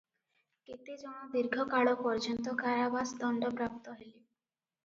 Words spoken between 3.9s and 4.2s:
ହେଲେ।